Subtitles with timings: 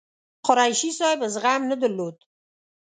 [0.45, 2.17] قریشي صاحب زغم نه درلود.